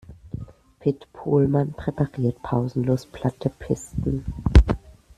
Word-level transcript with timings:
Pit 0.79 1.05
Pohlmann 1.13 1.73
präpariert 1.73 2.41
pausenlos 2.41 3.05
platte 3.05 3.51
Pisten. 3.51 4.25